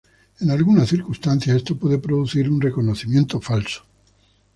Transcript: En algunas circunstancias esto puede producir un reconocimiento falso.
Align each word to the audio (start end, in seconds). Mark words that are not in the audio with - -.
En 0.39 0.49
algunas 0.49 0.89
circunstancias 0.89 1.55
esto 1.57 1.77
puede 1.77 1.99
producir 1.99 2.49
un 2.49 2.59
reconocimiento 2.59 3.39
falso. 3.39 3.83